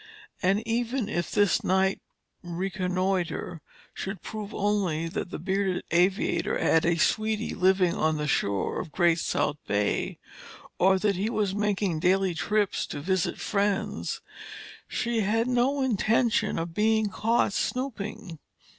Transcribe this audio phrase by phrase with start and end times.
[0.41, 2.01] And even if this night
[2.41, 3.61] reconnoiter
[3.93, 8.91] should prove only that the bearded aviator had a sweetie living on the shore of
[8.91, 10.17] Great South Bay,
[10.79, 14.21] or that he was making daily trips to visit friends,
[14.87, 18.39] she had no intention of being caught snooping.